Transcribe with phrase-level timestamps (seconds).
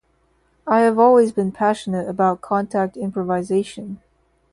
[0.65, 4.01] I have always been passionate about Contact Improvisation.